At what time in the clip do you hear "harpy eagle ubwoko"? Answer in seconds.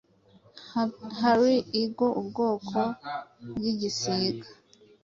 1.19-2.79